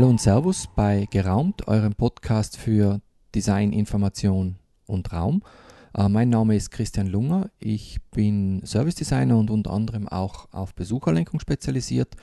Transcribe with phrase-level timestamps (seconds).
[0.00, 3.02] Hallo und Servus bei Geraumt, eurem Podcast für
[3.34, 4.56] Design, Information
[4.86, 5.42] und Raum.
[5.94, 7.50] Äh, mein Name ist Christian Lunger.
[7.58, 12.16] Ich bin Service Designer und unter anderem auch auf Besucherlenkung spezialisiert.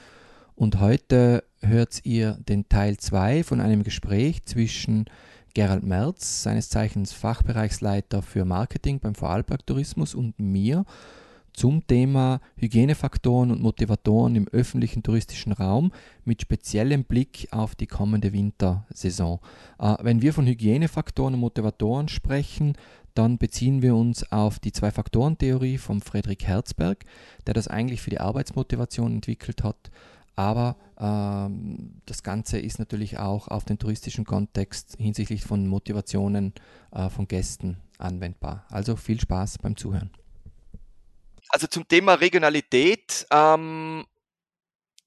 [0.56, 5.06] Und heute hört ihr den Teil 2 von einem Gespräch zwischen
[5.54, 10.84] Gerald Merz, seines Zeichens Fachbereichsleiter für Marketing beim Vorarlberg Tourismus und mir
[11.58, 15.92] zum Thema Hygienefaktoren und Motivatoren im öffentlichen touristischen Raum
[16.24, 19.40] mit speziellem Blick auf die kommende Wintersaison.
[19.80, 22.74] Äh, wenn wir von Hygienefaktoren und Motivatoren sprechen,
[23.16, 27.04] dann beziehen wir uns auf die Zwei-Faktoren-Theorie von Friedrich Herzberg,
[27.48, 29.90] der das eigentlich für die Arbeitsmotivation entwickelt hat.
[30.36, 36.54] Aber ähm, das Ganze ist natürlich auch auf den touristischen Kontext hinsichtlich von Motivationen
[36.92, 38.66] äh, von Gästen anwendbar.
[38.70, 40.12] Also viel Spaß beim Zuhören
[41.50, 44.06] also zum Thema Regionalität, ähm,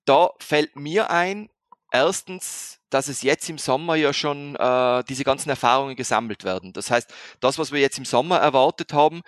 [0.04, 1.48] da fällt mir ein,
[1.92, 6.72] erstens, dass es jetzt im Sommer ja schon äh, diese ganzen Erfahrungen gesammelt werden.
[6.72, 9.22] Das heißt, das, was wir jetzt im Sommer erwartet haben,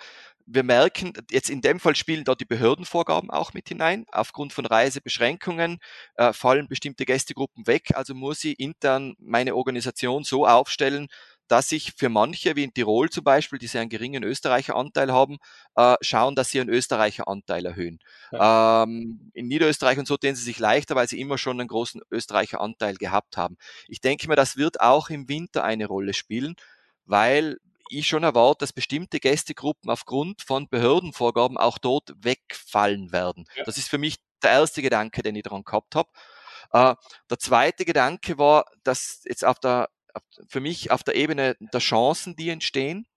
[0.45, 4.05] wir merken, jetzt in dem Fall spielen da die Behördenvorgaben auch mit hinein.
[4.11, 5.79] Aufgrund von Reisebeschränkungen
[6.15, 7.91] äh, fallen bestimmte Gästegruppen weg.
[7.95, 11.07] Also muss ich intern meine Organisation so aufstellen,
[11.47, 15.37] dass sich für manche, wie in Tirol zum Beispiel, die sehr einen geringen Österreicher-Anteil haben,
[15.75, 17.99] äh, schauen, dass sie ihren Österreicher-Anteil erhöhen.
[18.31, 18.83] Ja.
[18.83, 22.01] Ähm, in Niederösterreich und so tun sie sich leichter, weil sie immer schon einen großen
[22.11, 23.57] Österreicher-Anteil gehabt haben.
[23.87, 26.55] Ich denke mir, das wird auch im Winter eine Rolle spielen,
[27.05, 27.57] weil
[27.89, 33.45] ich schon erwarte, dass bestimmte Gästegruppen aufgrund von Behördenvorgaben auch dort wegfallen werden.
[33.55, 33.63] Ja.
[33.65, 36.09] Das ist für mich der erste Gedanke, den ich daran gehabt habe.
[36.71, 36.95] Äh,
[37.29, 39.89] der zweite Gedanke war, dass jetzt auf der
[40.47, 43.07] für mich auf der Ebene der Chancen, die entstehen,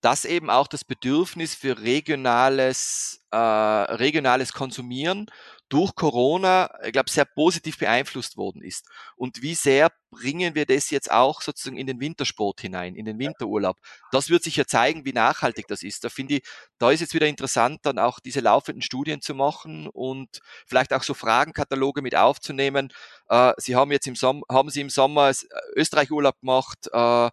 [0.00, 5.26] dass eben auch das Bedürfnis für regionales, äh, regionales Konsumieren
[5.68, 8.86] durch Corona, ich glaube, sehr positiv beeinflusst worden ist.
[9.16, 13.18] Und wie sehr bringen wir das jetzt auch sozusagen in den Wintersport hinein, in den
[13.18, 13.76] Winterurlaub?
[14.10, 16.04] Das wird sich ja zeigen, wie nachhaltig das ist.
[16.04, 16.42] Da finde ich,
[16.78, 21.02] da ist jetzt wieder interessant, dann auch diese laufenden Studien zu machen und vielleicht auch
[21.02, 22.92] so Fragenkataloge mit aufzunehmen.
[23.28, 25.32] Äh, Sie haben jetzt im Sommer, haben Sie im Sommer
[25.74, 27.30] Österreich Urlaub gemacht, äh,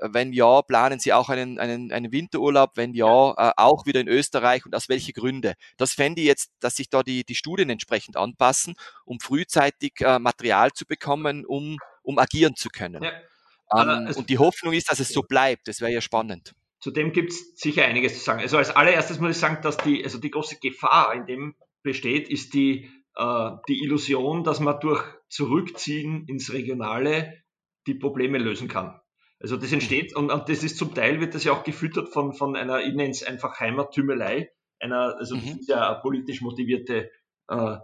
[0.00, 2.72] wenn ja, planen Sie auch einen, einen, einen Winterurlaub?
[2.76, 5.54] Wenn ja, äh, auch wieder in Österreich und aus welchen Gründen?
[5.76, 10.18] Das fände ich jetzt, dass sich da die, die Studien entsprechend anpassen, um frühzeitig äh,
[10.18, 13.02] Material zu bekommen, um, um agieren zu können.
[13.02, 13.12] Ja.
[13.74, 15.68] Ähm, und die Hoffnung ist, dass es so bleibt.
[15.68, 16.54] Das wäre ja spannend.
[16.80, 18.40] Zudem gibt es sicher einiges zu sagen.
[18.40, 22.28] Also als allererstes muss ich sagen, dass die, also die große Gefahr in dem besteht,
[22.28, 27.42] ist die, äh, die Illusion, dass man durch Zurückziehen ins Regionale
[27.86, 29.00] die Probleme lösen kann.
[29.40, 32.32] Also das entsteht und, und, das ist zum Teil wird das ja auch gefüttert von,
[32.32, 34.50] von einer, ich nenne es einfach Heimattümelei,
[34.80, 35.60] einer, also das mhm.
[35.60, 37.10] ist ja eine politisch motivierte,
[37.48, 37.76] äh,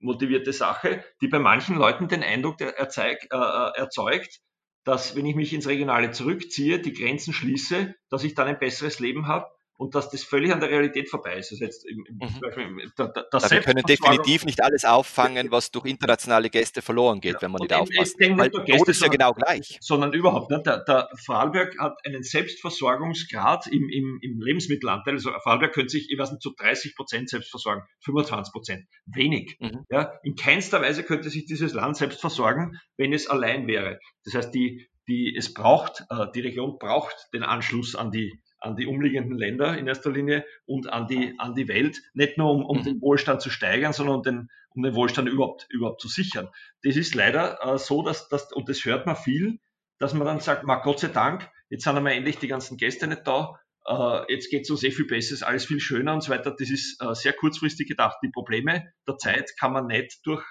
[0.00, 4.40] motivierte Sache, die bei manchen Leuten den Eindruck erzeug, äh, äh, erzeugt,
[4.84, 9.00] dass wenn ich mich ins Regionale zurückziehe, die Grenzen schließe, dass ich dann ein besseres
[9.00, 9.46] Leben habe
[9.78, 11.52] und dass das völlig an der Realität vorbei ist.
[11.52, 12.92] Also jetzt im, im, mhm.
[12.96, 17.42] da, da, wir können definitiv nicht alles auffangen, was durch internationale Gäste verloren geht, ja,
[17.42, 18.16] wenn man nicht aufpasst.
[18.18, 19.78] Weil der Gäste, ist ja genau gleich.
[19.80, 20.50] Sondern überhaupt.
[20.50, 20.60] Ne?
[20.66, 25.14] Der, der Vorarlberg hat einen Selbstversorgungsgrad im, im, im Lebensmittelanteil.
[25.14, 28.84] Also Vorarlberg könnte sich, ich weiß nicht, zu 30 Prozent selbst versorgen, 25 Prozent.
[29.06, 29.56] Wenig.
[29.60, 29.84] Mhm.
[29.90, 30.12] Ja?
[30.24, 34.00] In keinster Weise könnte sich dieses Land selbst versorgen, wenn es allein wäre.
[34.24, 38.76] Das heißt, die, die, es braucht, äh, die Region braucht den Anschluss an die, an
[38.76, 42.64] die umliegenden Länder in erster Linie und an die, an die Welt, nicht nur um,
[42.64, 42.84] um mhm.
[42.84, 46.48] den Wohlstand zu steigern, sondern um den, um den Wohlstand überhaupt, überhaupt zu sichern.
[46.82, 49.58] Das ist leider äh, so, dass, dass, und das hört man viel,
[49.98, 53.06] dass man dann sagt, ma Gott sei Dank, jetzt sind einmal endlich die ganzen Gäste
[53.06, 56.22] nicht da, äh, jetzt geht es uns eh viel besser, ist alles viel schöner und
[56.22, 56.54] so weiter.
[56.56, 58.18] Das ist äh, sehr kurzfristig gedacht.
[58.22, 60.44] Die Probleme der Zeit kann man nicht durch,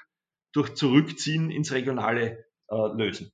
[0.53, 3.31] durch Zurückziehen ins Regionale äh, lösen.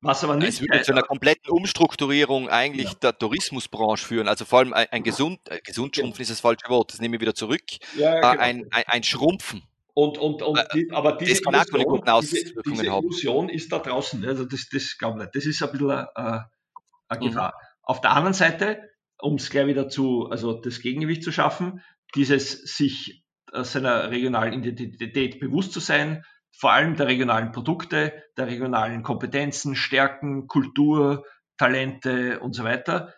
[0.00, 0.48] Was aber nicht.
[0.48, 2.98] Es würde zu einer kompletten Umstrukturierung eigentlich ja.
[3.02, 4.28] der Tourismusbranche führen.
[4.28, 7.16] Also vor allem ein, ein gesund, äh, gesund schrumpfen ist das falsche Wort, das nehme
[7.16, 7.62] ich wieder zurück.
[7.96, 8.42] Ja, äh, genau.
[8.42, 9.62] ein, ein, ein, Schrumpfen.
[9.94, 14.24] Und, und, und äh, die, aber diese, das Illusion, diese, diese Illusion ist da draußen.
[14.26, 15.36] Also das, das glaube ich nicht.
[15.36, 17.20] Das ist ein bisschen äh, eine mhm.
[17.20, 17.48] Gefahr.
[17.48, 17.66] Mhm.
[17.82, 21.82] Auf der anderen Seite, um es gleich wieder zu, also das Gegengewicht zu schaffen,
[22.14, 26.24] dieses sich seiner regionalen Identität bewusst zu sein,
[26.58, 31.24] vor allem der regionalen Produkte, der regionalen Kompetenzen, Stärken, Kultur,
[31.58, 33.14] Talente und so weiter,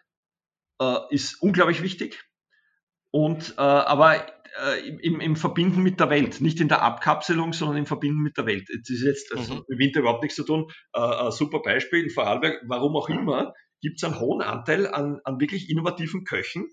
[0.81, 2.25] äh, ist unglaublich wichtig.
[3.11, 4.27] Und äh, aber
[4.65, 8.37] äh, im, im Verbinden mit der Welt, nicht in der Abkapselung, sondern im Verbinden mit
[8.37, 8.69] der Welt.
[8.69, 9.65] Das ist jetzt also mhm.
[9.69, 10.71] mit Winter überhaupt nichts zu tun.
[10.93, 15.21] Äh, ein super Beispiel in Vorarlberg, warum auch immer, gibt es einen hohen Anteil an,
[15.25, 16.69] an wirklich innovativen Köchen,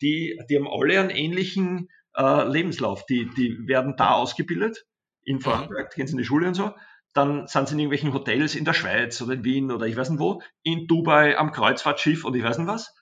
[0.00, 3.04] die, die haben alle einen ähnlichen äh, Lebenslauf.
[3.06, 4.84] Die, die werden da ausgebildet
[5.24, 6.74] in Vorarlberg, gehen sie in die Schule und so.
[7.14, 10.10] dann sind sie in irgendwelchen Hotels in der Schweiz oder in Wien oder ich weiß
[10.10, 12.94] nicht wo, in Dubai am Kreuzfahrtschiff und ich weiß nicht was.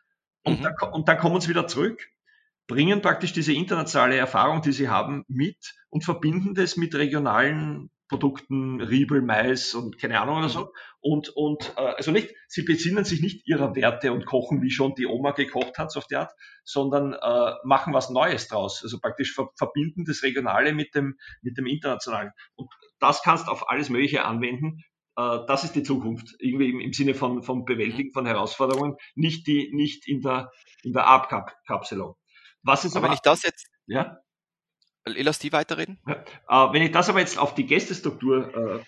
[0.45, 0.65] Und, mhm.
[0.65, 2.01] dann, und dann kommen sie wieder zurück,
[2.67, 8.83] bringen praktisch diese internationale Erfahrung, die sie haben, mit und verbinden das mit regionalen Produkten,
[8.83, 10.73] Riebel, Mais und keine Ahnung oder so.
[11.01, 14.95] Und, und äh, also nicht, sie besinnen sich nicht ihrer Werte und kochen, wie schon
[14.95, 16.31] die Oma gekocht hat, so auf die Art,
[16.63, 18.83] sondern äh, machen was Neues draus.
[18.83, 22.33] Also praktisch ver verbinden das Regionale mit dem, mit dem Internationalen.
[22.55, 22.71] Und
[23.01, 24.85] das kannst du auf alles Mögliche anwenden.
[25.17, 29.47] Äh, das ist die Zukunft, irgendwie im, im Sinne von, von Bewältigen von Herausforderungen, nicht,
[29.47, 30.51] die, nicht in der,
[30.83, 32.17] in der Abkapselung.
[32.63, 34.19] Was ist aber, aber wenn ich das jetzt, ja?
[35.05, 35.99] Lass die weiterreden.
[36.07, 38.85] Ja, äh, wenn ich das aber jetzt auf die Gästestruktur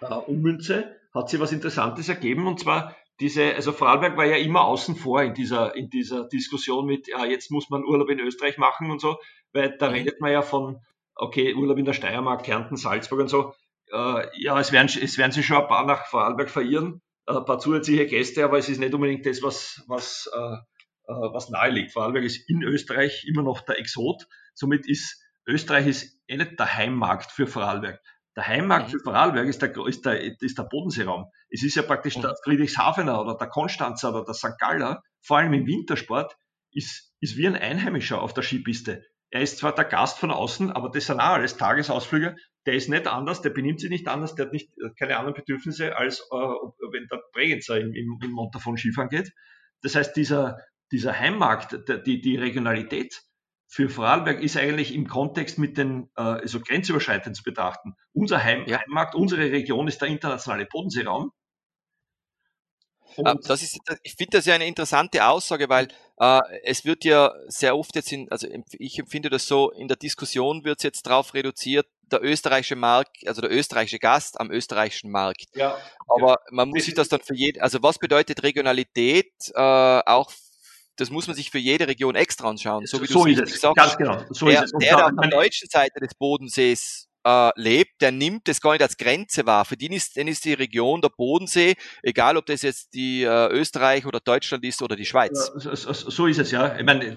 [0.00, 4.36] äh, äh, ummünze, hat sich was Interessantes ergeben und zwar diese, also Vorarlberg war ja
[4.36, 8.20] immer außen vor in dieser, in dieser Diskussion mit, ja, jetzt muss man Urlaub in
[8.20, 9.18] Österreich machen und so,
[9.52, 9.94] weil da mhm.
[9.94, 10.80] redet man ja von,
[11.14, 13.54] okay, Urlaub in der Steiermark, Kärnten, Salzburg und so.
[13.90, 17.44] Äh, ja, es werden, es werden sich schon ein paar nach Vorarlberg verirren, äh, ein
[17.44, 21.70] paar zusätzliche Gäste, aber es ist nicht unbedingt das, was, was, äh, äh was nahe
[21.70, 21.92] liegt.
[21.92, 24.26] Vorarlberg ist in Österreich immer noch der Exot.
[24.58, 28.00] Somit ist Österreich ist eh nicht der Heimmarkt für Vorarlberg.
[28.36, 31.26] Der Heimmarkt für Vorarlberg ist der, ist, der, ist der Bodenseeraum.
[31.48, 34.58] Es ist ja praktisch der Friedrichshafener oder der Konstanzer oder der St.
[34.58, 36.36] Galler, vor allem im Wintersport,
[36.72, 39.04] ist, ist wie ein Einheimischer auf der Skipiste.
[39.30, 42.36] Er ist zwar der Gast von außen, aber das sind auch alles Tagesausflüge.
[42.66, 45.96] Der ist nicht anders, der benimmt sich nicht anders, der hat nicht, keine anderen Bedürfnisse,
[45.96, 49.32] als äh, wenn der Bregenzer im, im, im Montafon Skifahren geht.
[49.82, 50.58] Das heißt, dieser,
[50.92, 53.22] dieser Heimmarkt, der, die, die Regionalität,
[53.70, 57.94] für Vorarlberg ist eigentlich im Kontext mit den äh, also grenzüberschreitend zu betrachten.
[58.14, 58.80] Unser Heim ja.
[58.80, 61.32] Heimmarkt, unsere Region ist der internationale Bodenseeraum.
[63.16, 65.88] Und das ist, ich finde das ja eine interessante Aussage, weil
[66.18, 69.96] äh, es wird ja sehr oft jetzt in, also ich empfinde das so, in der
[69.96, 75.10] Diskussion wird es jetzt darauf reduziert, der österreichische Markt, also der österreichische Gast am österreichischen
[75.10, 75.46] Markt.
[75.54, 75.76] Ja,
[76.06, 76.38] Aber ja.
[76.50, 80.30] man muss sich das dann für jeden, also was bedeutet Regionalität äh, auch
[80.98, 82.86] das muss man sich für jede Region extra anschauen.
[82.86, 83.76] So wie so du es sagst.
[83.76, 84.24] Ganz genau.
[84.30, 84.78] So der, ist es.
[84.78, 88.82] der, der auf der deutschen Seite des Bodensees äh, lebt, der nimmt das gar nicht
[88.82, 89.64] als Grenze wahr.
[89.64, 93.48] Für den ist, den ist die Region der Bodensee, egal ob das jetzt die äh,
[93.50, 95.50] Österreich oder Deutschland ist oder die Schweiz.
[95.56, 96.76] So, so, so ist es, ja.
[96.76, 97.16] Ich meine,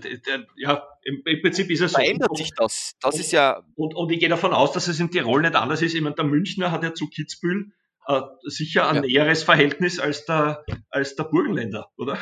[0.58, 1.98] ja, im, im, Prinzip ist es so.
[1.98, 2.94] Verändert sich das.
[3.02, 3.64] Das und, ist ja.
[3.76, 5.96] Und, und ich gehe davon aus, dass es in Tirol nicht anders ist.
[5.96, 7.72] Ich meine, der Münchner hat ja zu Kitzbühel
[8.08, 9.02] äh, sicher ein ja.
[9.02, 12.18] näheres Verhältnis als der, als der Burgenländer, oder?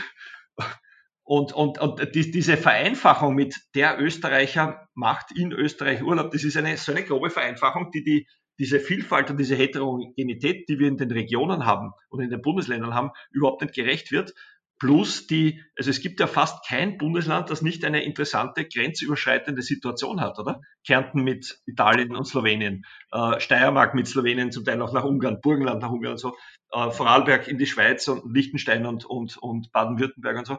[1.29, 6.57] Und, und, und die, diese Vereinfachung mit der Österreicher macht in Österreich Urlaub, das ist
[6.57, 8.27] eine so eine grobe Vereinfachung, die, die
[8.57, 12.95] diese Vielfalt und diese Heterogenität, die wir in den Regionen haben und in den Bundesländern
[12.95, 14.33] haben, überhaupt nicht gerecht wird.
[14.79, 20.21] Plus die, also es gibt ja fast kein Bundesland, das nicht eine interessante grenzüberschreitende Situation
[20.21, 20.61] hat, oder?
[20.83, 25.83] Kärnten mit Italien und Slowenien, äh, Steiermark mit Slowenien, zum Teil auch nach Ungarn, Burgenland
[25.83, 26.35] nach Ungarn und so,
[26.71, 30.57] äh, Vorarlberg in die Schweiz und Liechtenstein und, und, und Baden-Württemberg und so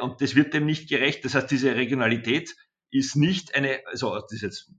[0.00, 1.24] und das wird dem nicht gerecht.
[1.24, 2.54] Das heißt, diese Regionalität
[2.90, 4.72] ist nicht eine, also das ist jetzt,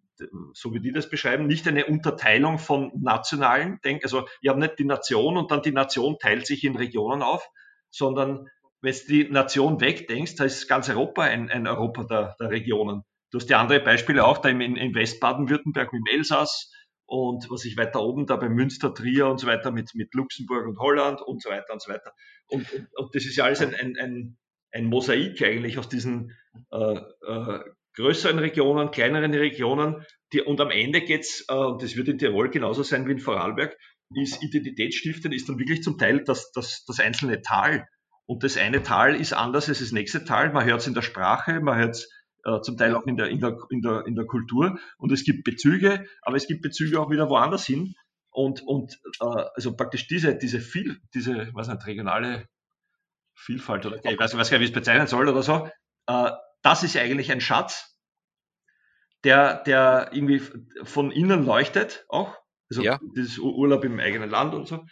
[0.53, 4.79] so wie die das beschreiben, nicht eine Unterteilung von nationalen Denk, also ihr habt nicht
[4.79, 7.49] die Nation und dann die Nation teilt sich in Regionen auf,
[7.89, 8.47] sondern
[8.81, 13.03] wenn du die Nation wegdenkst, da ist ganz Europa ein, ein Europa der, der Regionen.
[13.31, 16.71] Du hast ja andere Beispiele auch, da in, in Westbaden-Württemberg mit dem Elsass
[17.05, 20.67] und was ich weiter oben da bei Münster, Trier und so weiter mit, mit Luxemburg
[20.67, 22.13] und Holland und so weiter und so weiter.
[22.47, 24.37] Und, und, und das ist ja alles ein, ein, ein
[24.73, 26.35] ein Mosaik eigentlich aus diesen
[26.71, 27.59] äh, äh,
[27.95, 30.05] größeren Regionen, kleineren Regionen.
[30.33, 33.19] Die, und am Ende geht's, äh, und das wird in Tirol genauso sein wie in
[33.19, 33.77] Vorarlberg,
[34.15, 37.87] ist Identitätsstiften ist dann wirklich zum Teil das, das, das einzelne Tal.
[38.25, 40.51] Und das eine Tal ist anders als das nächste Tal.
[40.53, 42.09] Man hört es in der Sprache, man hört es
[42.45, 44.79] äh, zum Teil auch in der, in, der, in, der, in der Kultur.
[44.97, 47.95] Und es gibt Bezüge, aber es gibt Bezüge auch wieder woanders hin.
[48.31, 52.47] Und, und äh, also praktisch diese, diese viel, diese, was nicht, regionale
[53.35, 55.69] Vielfalt oder ich weiß, nicht, wie ich es bezeichnen soll oder so.
[56.07, 57.97] Äh, das ist eigentlich ein Schatz,
[59.23, 60.41] der, der irgendwie
[60.83, 62.37] von innen leuchtet auch.
[62.69, 62.99] Also ja.
[63.15, 64.85] dieses Urlaub im eigenen Land und so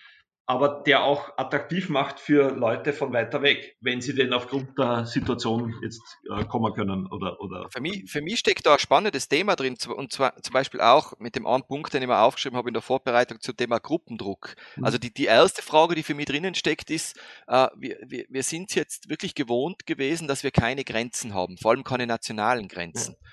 [0.52, 5.06] aber der auch attraktiv macht für Leute von weiter weg, wenn sie denn aufgrund der
[5.06, 7.70] Situation jetzt äh, kommen können oder, oder.
[7.72, 11.18] Für mich, für mich steckt da ein spannendes Thema drin und zwar zum Beispiel auch
[11.20, 14.56] mit dem einen Punkt, den ich mir aufgeschrieben habe in der Vorbereitung zum Thema Gruppendruck.
[14.76, 14.84] Mhm.
[14.84, 17.18] Also die, die erste Frage, die für mich drinnen steckt, ist,
[17.48, 21.72] äh, wir, wir, wir sind jetzt wirklich gewohnt gewesen, dass wir keine Grenzen haben, vor
[21.72, 23.16] allem keine nationalen Grenzen.
[23.18, 23.30] Ja.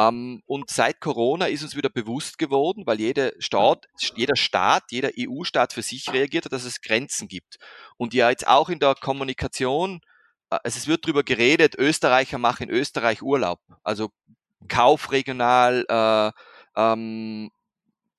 [0.00, 5.10] Ähm, und seit Corona ist uns wieder bewusst geworden, weil jeder Staat, jeder Staat, jeder
[5.18, 7.58] EU-Staat für sich reagiert hat, dass es Grenzen gibt.
[7.98, 10.00] Und ja jetzt auch in der Kommunikation,
[10.48, 13.60] also es wird darüber geredet, Österreicher machen in Österreich Urlaub.
[13.82, 14.10] Also
[14.68, 16.32] Kauf regional, äh,
[16.76, 17.50] ähm,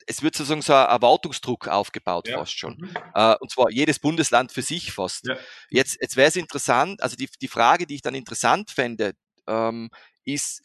[0.05, 2.37] es wird sozusagen so ein Erwartungsdruck aufgebaut ja.
[2.37, 2.77] fast schon.
[2.77, 2.95] Mhm.
[3.15, 5.27] Äh, und zwar jedes Bundesland für sich fast.
[5.27, 5.37] Ja.
[5.69, 9.13] Jetzt, jetzt wäre es interessant, also die, die Frage, die ich dann interessant fände,
[9.47, 9.89] ähm,
[10.25, 10.61] ist,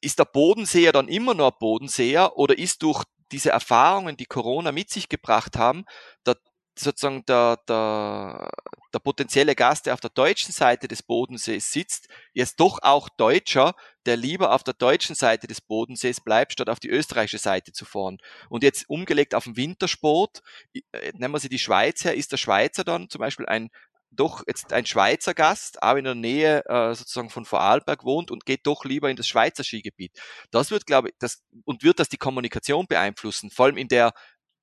[0.00, 4.72] ist der Bodenseer dann immer noch ein Bodenseer oder ist durch diese Erfahrungen, die Corona
[4.72, 5.84] mit sich gebracht haben,
[6.26, 6.36] der,
[6.78, 8.50] sozusagen der, der,
[8.92, 13.74] der potenzielle Gast, der auf der deutschen Seite des Bodensees sitzt, jetzt doch auch Deutscher,
[14.04, 17.84] der lieber auf der deutschen Seite des Bodensees bleibt, statt auf die österreichische Seite zu
[17.84, 18.18] fahren.
[18.48, 22.36] Und jetzt umgelegt auf den Wintersport, äh, nehmen wir sie die Schweiz her, ist der
[22.36, 23.70] Schweizer dann zum Beispiel ein
[24.16, 28.46] doch jetzt ein Schweizer Gast, auch in der Nähe äh, sozusagen von Vorarlberg wohnt und
[28.46, 30.12] geht doch lieber in das Schweizer Skigebiet.
[30.50, 34.12] Das wird, glaube ich, das und wird das die Kommunikation beeinflussen, vor allem in der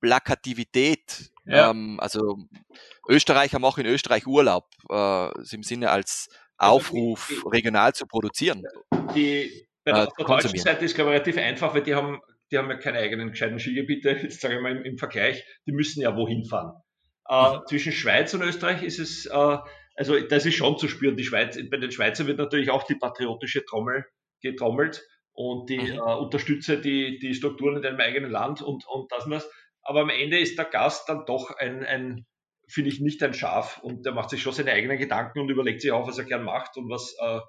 [0.00, 1.30] Plakativität.
[1.46, 1.70] Ja.
[1.70, 2.36] Ähm, also
[3.08, 8.64] Österreicher machen in Österreich Urlaub, äh, im Sinne als also Aufruf, regional zu produzieren.
[9.14, 12.20] Die, bei der, äh, der deutschen Seite ist, glaube ich, relativ einfach, weil die haben,
[12.50, 15.72] die haben ja keine eigenen gescheiten Skigebiete, jetzt sage ich mal im, im Vergleich, die
[15.72, 16.74] müssen ja wohin fahren.
[17.28, 19.58] Äh, zwischen Schweiz und Österreich ist es, äh,
[19.96, 21.16] also das ist schon zu spüren.
[21.16, 24.04] Die Schweiz, bei den Schweizern wird natürlich auch die patriotische Trommel
[24.42, 25.02] getrommelt
[25.32, 25.98] und die mhm.
[25.98, 29.48] äh, unterstütze die, die Strukturen in deinem eigenen Land und, und das und das.
[29.82, 32.26] Aber am Ende ist der Gast dann doch ein, ein
[32.68, 35.82] finde ich, nicht ein Schaf und der macht sich schon seine eigenen Gedanken und überlegt
[35.82, 37.40] sich auch, was er gern macht und was, äh,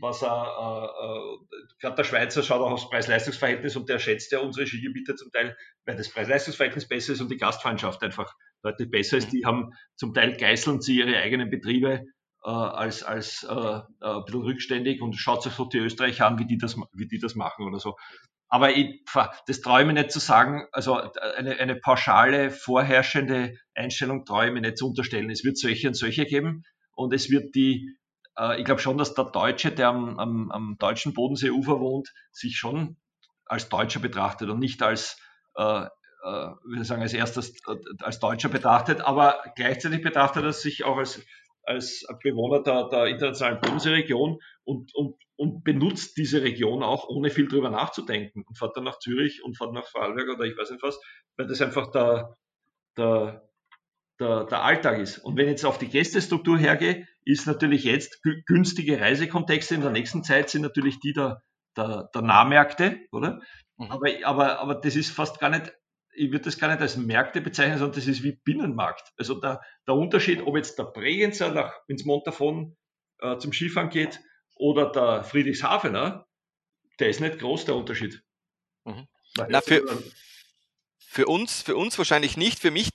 [0.00, 4.40] was er, äh, äh, gerade der Schweizer schaut auch aufs Preis-Leistungs-Verhältnis und der schätzt ja
[4.40, 5.56] unsere Skigebiete zum Teil,
[5.86, 9.32] weil das Preis-Leistungs-Verhältnis besser ist und die Gastfreundschaft einfach deutlich besser ist.
[9.32, 12.04] Die haben zum Teil geißeln sie ihre eigenen Betriebe
[12.44, 16.38] äh, als, als äh, äh, ein bisschen rückständig und schaut sich so die Österreicher an,
[16.38, 17.96] wie die das, wie die das machen oder so.
[18.48, 19.04] Aber ich,
[19.46, 20.94] das mir nicht zu sagen, also
[21.36, 25.30] eine, eine pauschale, vorherrschende Einstellung mir nicht zu unterstellen.
[25.30, 26.62] Es wird solche und solche geben
[26.92, 27.98] und es wird die,
[28.38, 32.56] äh, ich glaube schon, dass der Deutsche, der am, am, am deutschen Bodenseeufer wohnt, sich
[32.56, 32.96] schon
[33.44, 35.20] als Deutscher betrachtet und nicht als
[35.56, 35.86] äh,
[36.22, 41.24] würde sagen, als erstes äh, als Deutscher betrachtet, aber gleichzeitig betrachtet er sich auch als,
[41.62, 47.48] als Bewohner der, der internationalen Bodenseeregion und, und, und benutzt diese Region auch, ohne viel
[47.48, 50.82] drüber nachzudenken und fährt dann nach Zürich und fährt nach Vorarlberg oder ich weiß nicht
[50.82, 51.00] was,
[51.36, 52.36] weil das einfach der,
[52.96, 53.48] der,
[54.18, 55.18] der, der Alltag ist.
[55.18, 59.90] Und wenn ich jetzt auf die Gästestruktur hergehe, ist natürlich jetzt günstige Reisekontexte in der
[59.90, 61.42] nächsten Zeit sind natürlich die der,
[61.76, 63.40] der, der Nahmärkte, oder?
[63.76, 63.90] Mhm.
[63.90, 65.72] Aber, aber, aber das ist fast gar nicht
[66.18, 69.12] ich würde das gar nicht als Märkte bezeichnen, sondern das ist wie Binnenmarkt.
[69.16, 72.76] Also der, der Unterschied, ob jetzt der Bregenzer nach, ins Montafon
[73.20, 74.20] äh, zum Skifahren geht
[74.56, 76.26] oder der Friedrichshafener,
[76.98, 78.22] der ist nicht groß, der Unterschied.
[78.84, 79.06] Mhm.
[79.48, 79.84] Na, für,
[80.98, 82.58] für uns, für uns wahrscheinlich nicht.
[82.58, 82.90] Für mich,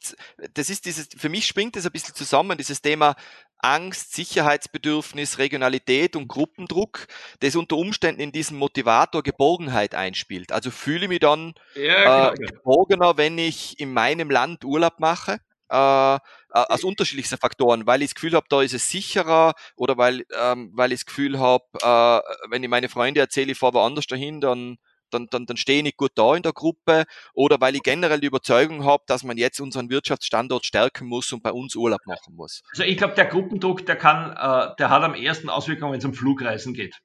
[0.53, 3.15] das ist dieses, für mich springt das ein bisschen zusammen, dieses Thema
[3.63, 7.07] Angst, Sicherheitsbedürfnis, Regionalität und Gruppendruck,
[7.39, 10.51] das unter Umständen in diesen Motivator Geborgenheit einspielt.
[10.51, 12.51] Also fühle ich mich dann ja, äh, genau.
[12.51, 15.39] geborgener, wenn ich in meinem Land Urlaub mache.
[15.69, 16.19] Äh,
[16.55, 20.71] aus unterschiedlichsten Faktoren, weil ich das Gefühl habe, da ist es sicherer oder weil, ähm,
[20.75, 24.39] weil ich das Gefühl habe, äh, wenn ich meine Freunde erzähle, ich fahre woanders dahin,
[24.39, 24.77] dann
[25.13, 28.19] dann, dann, dann stehe ich nicht gut da in der Gruppe oder weil ich generell
[28.19, 32.35] die Überzeugung habe, dass man jetzt unseren Wirtschaftsstandort stärken muss und bei uns Urlaub machen
[32.35, 32.61] muss.
[32.71, 36.05] Also ich glaube, der Gruppendruck, der kann, äh, der hat am ersten Auswirkungen, wenn es
[36.05, 36.99] um Flugreisen geht.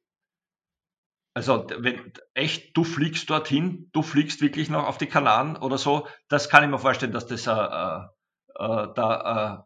[1.34, 6.08] Also wenn echt, du fliegst dorthin, du fliegst wirklich noch auf die Kanaren oder so,
[6.28, 8.06] das kann ich mir vorstellen, dass das äh, äh,
[8.58, 9.64] äh da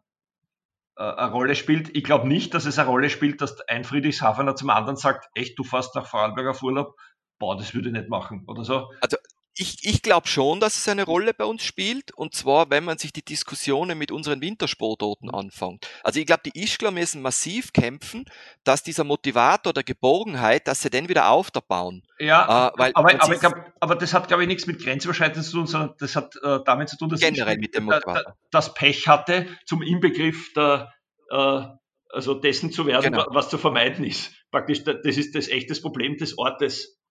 [0.95, 1.95] äh, eine Rolle spielt.
[1.95, 5.57] Ich glaube nicht, dass es eine Rolle spielt, dass ein Friedrichshafener zum anderen sagt, echt,
[5.57, 6.95] du fährst nach Vorarlberg auf Urlaub,
[7.43, 8.89] boah, das würde ich nicht machen oder so.
[9.01, 9.17] Also
[9.55, 12.97] ich, ich glaube schon, dass es eine Rolle bei uns spielt, und zwar, wenn man
[12.97, 15.35] sich die Diskussionen mit unseren Wintersportorten mhm.
[15.35, 15.87] anfängt.
[16.03, 18.25] Also ich glaube, die Ischgler müssen massiv kämpfen,
[18.63, 22.01] dass dieser Motivator der Geborgenheit, dass sie den wieder aufbauen.
[22.17, 25.51] Ja, äh, weil, aber, aber, glaub, aber, das hat, glaube ich, nichts mit Grenzüberschreitungen zu
[25.51, 28.37] tun, sondern das hat äh, damit zu tun, dass generell mit dem Motivator.
[28.51, 30.93] das Pech hatte, zum Inbegriff der,
[31.29, 31.61] äh,
[32.09, 33.25] also dessen zu werden, genau.
[33.29, 34.31] was zu vermeiden ist.
[34.51, 37.02] Praktisch, das ist das echtes Problem des Ortes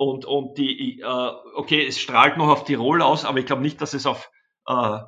[0.00, 3.82] und, und die, äh, okay, es strahlt noch auf Tirol aus, aber ich glaube nicht,
[3.82, 4.30] dass es auf
[4.66, 4.98] äh,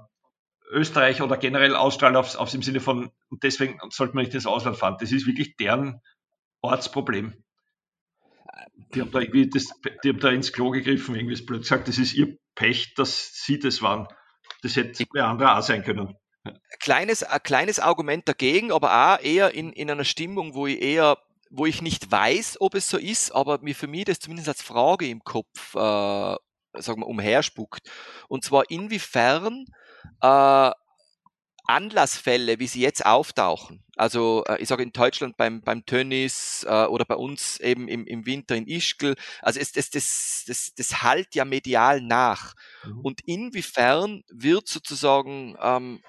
[0.71, 4.45] Österreich oder generell ausstrahlt aufs, aufs im Sinne von, und deswegen sollte man nicht ins
[4.45, 4.99] Ausland fahren.
[5.01, 6.03] Das ist wirklich deren
[6.61, 7.43] Ortsproblem.
[8.95, 9.69] Die haben da irgendwie das,
[10.05, 13.33] die haben da ins Klo gegriffen, irgendwie ist blöd gesagt, das ist ihr Pech, dass
[13.33, 14.09] sie das waren.
[14.61, 16.19] Das hätte bei anderen auch sein können.
[16.81, 21.17] Kleines, ein kleines Argument dagegen, aber auch eher in, in einer Stimmung, wo ich eher
[21.53, 24.63] wo ich nicht weiß, ob es so ist, aber mir für mich das zumindest als
[24.63, 27.91] Frage im Kopf, äh, sagen wir, umherspuckt.
[28.29, 29.67] Und zwar inwiefern
[30.23, 30.71] äh,
[31.65, 36.87] Anlassfälle, wie sie jetzt auftauchen, also äh, ich sage in Deutschland beim, beim Tönnies äh,
[36.87, 41.03] oder bei uns eben im, im Winter in Ischgl, also es, das, das, das, das
[41.03, 42.55] halt ja medial nach.
[42.85, 43.01] Mhm.
[43.01, 46.03] Und inwiefern wird sozusagen ähm,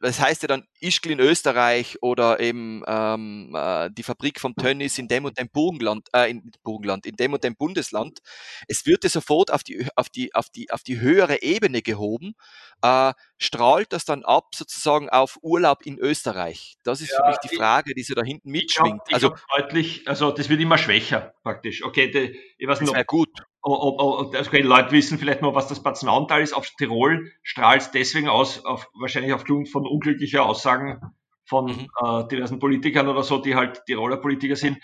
[0.00, 4.98] das heißt ja dann Ischgl in Österreich oder eben ähm, äh, die Fabrik vom Tönnies
[4.98, 8.20] in dem und dem Burgenland, äh, in Burgenland, in dem und dem Bundesland.
[8.68, 12.34] Es wird sofort auf die, auf die, auf die, auf die höhere Ebene gehoben,
[12.82, 16.76] äh, strahlt das dann ab sozusagen auf Urlaub in Österreich?
[16.82, 19.02] Das ist ja, für mich die Frage, die so da hinten mitschwingt.
[19.08, 21.84] Ich glaub, ich also deutlich, also das wird immer schwächer praktisch.
[21.84, 23.30] Okay, die, ich weiß nicht, gut.
[23.68, 26.52] Ob, ob, also okay, Leute wissen vielleicht noch, was das Batzenauental ist.
[26.52, 31.00] Auf Tirol strahlt es deswegen aus, auf, wahrscheinlich aufgrund von unglücklicher Aussagen
[31.44, 31.88] von mhm.
[32.04, 34.78] äh, diversen Politikern oder so, die halt Tiroler Politiker sind.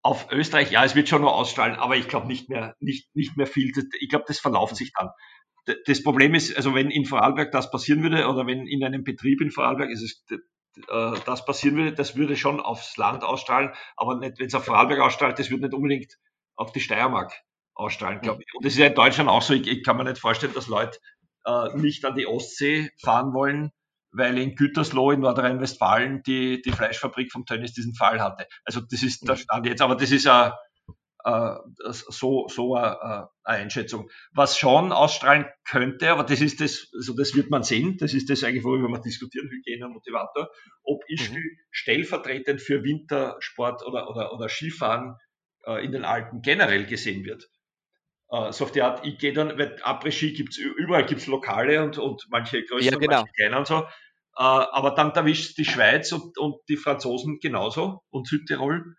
[0.00, 3.36] Auf Österreich, ja, es wird schon noch ausstrahlen, aber ich glaube nicht mehr, nicht, nicht
[3.36, 3.72] mehr viel.
[4.00, 5.10] Ich glaube, das verlauft sich dann
[5.84, 9.42] das Problem ist, also wenn in Vorarlberg das passieren würde oder wenn in einem Betrieb
[9.42, 10.24] in Vorarlberg ist es,
[10.88, 14.64] äh, das passieren würde, das würde schon aufs Land ausstrahlen, aber nicht, wenn es auf
[14.64, 16.16] Vorarlberg ausstrahlt, das würde nicht unbedingt
[16.56, 17.34] auf die Steiermark
[17.74, 18.54] ausstrahlen, glaube ich.
[18.54, 19.52] Und das ist ja in Deutschland auch so.
[19.52, 20.98] Ich, ich kann mir nicht vorstellen, dass Leute
[21.44, 23.70] äh, nicht an die Ostsee fahren wollen,
[24.18, 28.46] weil in Gütersloh in Nordrhein-Westfalen die, die Fleischfabrik vom Tönnies diesen Fall hatte.
[28.64, 30.58] Also das ist der Stand jetzt, aber das ist ja
[31.24, 31.54] äh,
[31.90, 34.10] so, so eine, eine Einschätzung.
[34.32, 38.28] Was schon ausstrahlen könnte, aber das ist das, also das wird man sehen, das ist
[38.28, 40.50] das eigentlich, worüber wir diskutieren, Hygiene und Motivator,
[40.82, 41.58] ob Ischgl mhm.
[41.70, 45.16] stellvertretend für Wintersport oder, oder, oder Skifahren
[45.64, 47.48] äh, in den Alpen generell gesehen wird.
[48.50, 52.26] So auf die Art, ich gehe dann, weil Après-Ski gibt's überall gibt's Lokale und, und
[52.28, 53.20] manche größer, ja, genau.
[53.20, 53.86] manche kleiner und so.
[54.40, 58.94] Uh, aber dann erwischt die Schweiz und, und die Franzosen genauso und Südtirol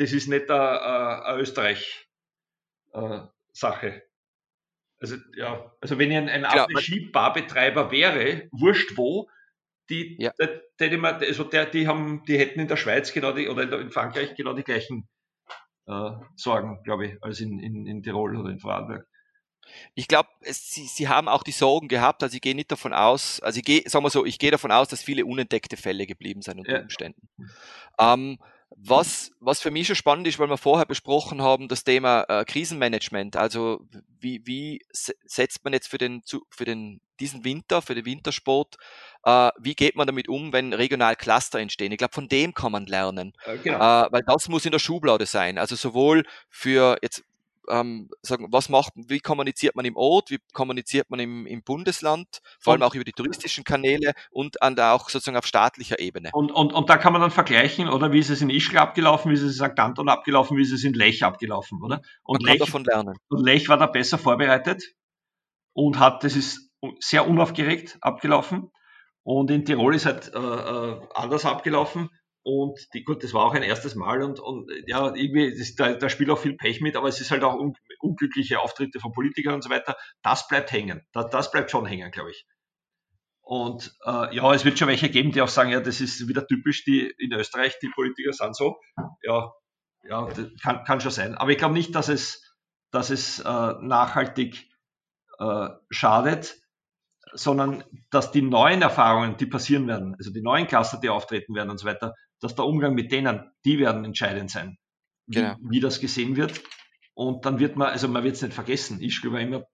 [0.00, 3.86] das ist nicht eine, eine Österreich-Sache.
[3.86, 4.00] Äh,
[4.98, 9.28] also, ja, also wenn ich ein, ein Ski-Barbetreiber wäre, wurscht wo,
[9.90, 10.32] die, ja.
[10.38, 13.90] der, der, also der, die, haben, die hätten in der Schweiz genau die, oder in
[13.90, 15.06] Frankreich genau die gleichen
[15.86, 19.06] äh, Sorgen, glaube ich, als in, in, in Tirol oder in Vorarlberg.
[19.94, 23.40] Ich glaube, sie, sie haben auch die Sorgen gehabt, also ich gehe nicht davon aus,
[23.40, 26.42] also ich gehe, sagen wir so, ich gehe davon aus, dass viele unentdeckte Fälle geblieben
[26.42, 26.82] sind unter ja.
[26.82, 27.28] Umständen.
[27.98, 28.38] Ähm,
[28.76, 32.44] was, was für mich schon spannend ist, weil wir vorher besprochen haben, das Thema äh,
[32.44, 33.36] Krisenmanagement.
[33.36, 33.80] Also
[34.20, 38.76] wie, wie setzt man jetzt für den, für den, diesen Winter, für den Wintersport,
[39.24, 41.90] äh, wie geht man damit um, wenn regional Cluster entstehen?
[41.90, 43.32] Ich glaube, von dem kann man lernen.
[43.44, 43.76] Äh, genau.
[43.76, 45.58] Äh, weil das muss in der Schublade sein.
[45.58, 47.24] Also sowohl für jetzt
[47.68, 52.40] ähm, sagen, was macht, wie kommuniziert man im Ort, wie kommuniziert man im, im Bundesland,
[52.58, 56.30] vor allem auch über die touristischen Kanäle und an der, auch sozusagen auf staatlicher Ebene.
[56.32, 59.30] Und, und, und da kann man dann vergleichen, oder wie ist es in Ischgl abgelaufen,
[59.30, 59.78] wie ist es in St.
[59.78, 62.00] Anton abgelaufen, wie ist es in Lech abgelaufen, oder?
[62.22, 63.16] Und man Lech, davon lernen.
[63.28, 64.94] Und Lech war da besser vorbereitet
[65.72, 68.70] und hat, das ist sehr unaufgeregt abgelaufen.
[69.22, 72.08] Und in Tirol ist halt äh, äh anders abgelaufen.
[72.42, 75.92] Und die, gut, das war auch ein erstes Mal und, und ja, irgendwie, das, da,
[75.92, 79.12] da spielt auch viel Pech mit, aber es ist halt auch un, unglückliche Auftritte von
[79.12, 79.96] Politikern und so weiter.
[80.22, 81.02] Das bleibt hängen.
[81.12, 82.46] Das, das bleibt schon hängen, glaube ich.
[83.42, 86.46] Und äh, ja, es wird schon welche geben, die auch sagen, ja, das ist wieder
[86.46, 88.78] typisch, die in Österreich, die Politiker sind so.
[89.22, 89.52] Ja,
[90.04, 90.28] ja,
[90.62, 91.34] kann, kann schon sein.
[91.34, 92.56] Aber ich glaube nicht, dass es,
[92.90, 94.70] dass es äh, nachhaltig
[95.38, 96.56] äh, schadet,
[97.32, 101.70] sondern dass die neuen Erfahrungen, die passieren werden, also die neuen Cluster, die auftreten werden
[101.70, 104.78] und so weiter, dass der Umgang mit denen, die werden entscheidend sein,
[105.26, 105.56] wie, genau.
[105.60, 106.60] wie das gesehen wird.
[107.14, 109.64] Und dann wird man, also man wird es nicht vergessen, ich glaube immer,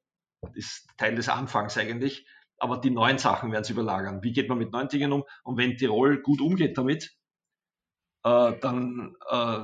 [0.54, 2.26] ist Teil des Anfangs eigentlich,
[2.58, 4.22] aber die neuen Sachen werden es überlagern.
[4.22, 5.24] Wie geht man mit neuen Dingen um?
[5.44, 7.16] Und wenn Tirol gut umgeht damit,
[8.24, 9.58] äh, dann äh,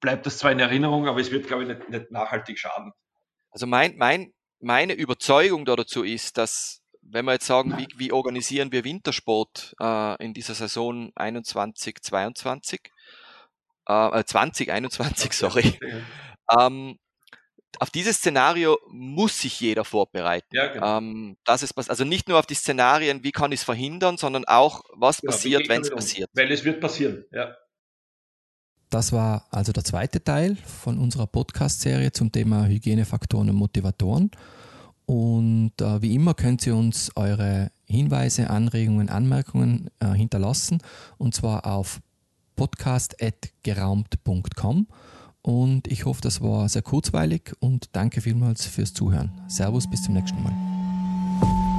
[0.00, 2.92] bleibt das zwar in Erinnerung, aber es wird, glaube ich, nicht, nicht nachhaltig schaden.
[3.50, 6.77] Also mein, mein, meine Überzeugung dazu ist, dass
[7.10, 12.80] wenn wir jetzt sagen, wie, wie organisieren wir Wintersport äh, in dieser Saison 21, 22,
[13.86, 15.78] äh, 2021, sorry,
[16.58, 16.98] ähm,
[17.78, 20.48] auf dieses Szenario muss sich jeder vorbereiten.
[20.52, 20.98] Ja, genau.
[20.98, 24.44] ähm, das ist, also nicht nur auf die Szenarien, wie kann ich es verhindern, sondern
[24.46, 26.30] auch, was genau, passiert, wenn es passiert.
[26.34, 27.54] Weil es wird passieren, ja.
[28.90, 34.30] Das war also der zweite Teil von unserer Podcast-Serie zum Thema Hygienefaktoren und Motivatoren.
[35.08, 40.82] Und äh, wie immer könnt ihr uns eure Hinweise, Anregungen, Anmerkungen äh, hinterlassen
[41.16, 42.00] und zwar auf
[42.56, 44.86] podcast.geraumt.com.
[45.40, 49.32] Und ich hoffe, das war sehr kurzweilig und danke vielmals fürs Zuhören.
[49.48, 51.77] Servus, bis zum nächsten Mal.